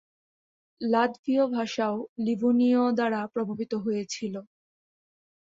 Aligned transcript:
লাত্ভীয় 0.81 1.43
ভাষাও 1.47 1.95
লিভুনীয় 2.19 2.81
দ্বারা 2.97 3.21
প্রভাবিত 3.33 3.71
হয়েছিল। 3.83 4.35